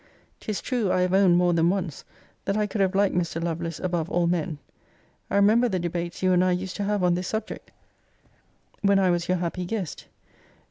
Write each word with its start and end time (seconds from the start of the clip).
'Tis 0.39 0.61
true, 0.63 0.91
I 0.91 1.01
have 1.01 1.13
owned 1.13 1.37
more 1.37 1.53
than 1.53 1.69
once, 1.69 2.03
that 2.45 2.57
I 2.57 2.65
could 2.65 2.81
have 2.81 2.95
liked 2.95 3.13
Mr. 3.13 3.39
Lovelace 3.39 3.79
above 3.79 4.09
all 4.09 4.25
men. 4.25 4.57
I 5.29 5.35
remember 5.35 5.69
the 5.69 5.77
debates 5.77 6.23
you 6.23 6.33
and 6.33 6.43
I 6.43 6.53
used 6.53 6.75
to 6.77 6.83
have 6.83 7.03
on 7.03 7.13
this 7.13 7.27
subject, 7.27 7.69
when 8.81 8.97
I 8.97 9.11
was 9.11 9.27
your 9.27 9.37
happy 9.37 9.63
guest. 9.63 10.07